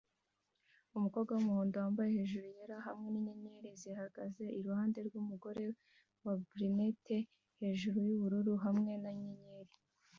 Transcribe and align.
Umukobwa 0.97 1.31
wumuhondo 1.33 1.75
wambaye 1.77 2.09
hejuru 2.17 2.47
yera 2.57 2.77
hamwe 2.87 3.07
ninyenyeri 3.09 3.69
zihagaze 3.81 4.43
iruhande 4.59 4.99
rwumugore 5.07 5.65
wa 6.25 6.33
brunette 6.45 7.17
hejuru 7.59 7.97
yubururu 8.07 8.53
hamwe 8.65 8.93
ninyenyeri 9.03 9.73